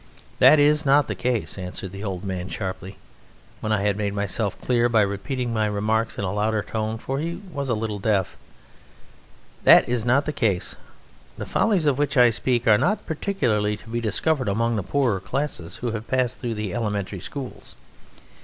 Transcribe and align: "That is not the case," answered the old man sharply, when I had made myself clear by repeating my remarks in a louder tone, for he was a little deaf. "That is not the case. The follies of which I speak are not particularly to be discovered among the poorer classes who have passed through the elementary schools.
"That 0.39 0.57
is 0.57 0.83
not 0.83 1.07
the 1.07 1.13
case," 1.13 1.59
answered 1.59 1.91
the 1.91 2.03
old 2.03 2.23
man 2.23 2.49
sharply, 2.49 2.97
when 3.59 3.71
I 3.71 3.81
had 3.83 3.97
made 3.97 4.15
myself 4.15 4.59
clear 4.59 4.89
by 4.89 5.03
repeating 5.03 5.53
my 5.53 5.67
remarks 5.67 6.17
in 6.17 6.23
a 6.23 6.33
louder 6.33 6.63
tone, 6.63 6.97
for 6.97 7.19
he 7.19 7.39
was 7.51 7.69
a 7.69 7.75
little 7.75 7.99
deaf. 7.99 8.35
"That 9.63 9.87
is 9.87 10.03
not 10.03 10.25
the 10.25 10.33
case. 10.33 10.75
The 11.37 11.45
follies 11.45 11.85
of 11.85 11.99
which 11.99 12.17
I 12.17 12.31
speak 12.31 12.67
are 12.67 12.79
not 12.79 13.05
particularly 13.05 13.77
to 13.77 13.89
be 13.91 14.01
discovered 14.01 14.49
among 14.49 14.75
the 14.75 14.81
poorer 14.81 15.19
classes 15.19 15.77
who 15.77 15.91
have 15.91 16.07
passed 16.07 16.39
through 16.39 16.55
the 16.55 16.73
elementary 16.73 17.19
schools. 17.19 17.75